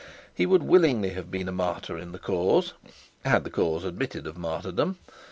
[0.33, 2.73] He would willingly have been a martyr in the cause,
[3.23, 4.97] had the cause admitted of martyrdom.